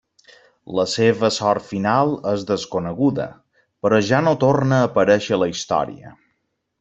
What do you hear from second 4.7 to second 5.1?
a